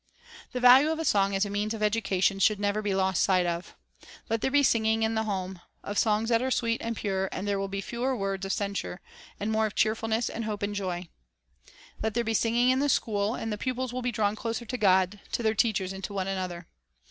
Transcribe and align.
The 0.51 0.59
value 0.59 0.89
of 0.89 1.05
song 1.05 1.35
as 1.35 1.45
a 1.45 1.49
means 1.51 1.75
of 1.75 1.83
education 1.83 2.39
should 2.39 2.59
never 2.59 2.81
be 2.81 2.95
lost 2.95 3.21
sight 3.21 3.45
of. 3.45 3.75
Let 4.31 4.41
there 4.41 4.49
be 4.49 4.63
singing 4.63 5.03
in 5.03 5.13
the 5.13 5.25
home, 5.25 5.61
of 5.83 5.99
songs 5.99 6.29
that 6.29 6.41
are 6.41 6.49
sweet 6.49 6.81
and 6.81 6.95
pure, 6.95 7.29
and 7.31 7.47
there 7.47 7.59
will 7.59 7.67
be 7.67 7.81
fewer 7.81 8.17
words 8.17 8.43
of 8.43 8.51
censure, 8.51 8.99
and 9.39 9.51
more 9.51 9.67
of 9.67 9.75
cheerfulness 9.75 10.27
and 10.27 10.45
hope 10.45 10.63
and 10.63 10.73
joy. 10.73 11.07
Let 12.01 12.15
there 12.15 12.23
be 12.23 12.33
singing 12.33 12.71
in 12.71 12.79
the 12.79 12.89
school, 12.89 13.35
and 13.35 13.53
the 13.53 13.59
pupils 13.59 13.93
will 13.93 14.01
be 14.01 14.11
drawn 14.11 14.35
closer 14.35 14.65
to 14.65 14.75
God, 14.79 15.19
to 15.33 15.43
their 15.43 15.53
teachers, 15.53 15.93
and 15.93 16.03
to 16.05 16.13
one 16.15 16.27
another. 16.27 16.65